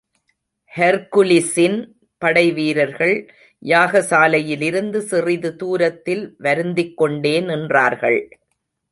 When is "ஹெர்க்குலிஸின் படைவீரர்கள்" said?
0.75-3.13